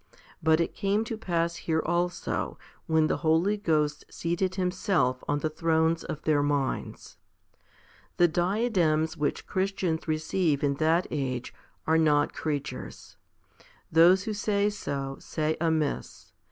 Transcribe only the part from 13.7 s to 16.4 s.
Those who say so, say amiss.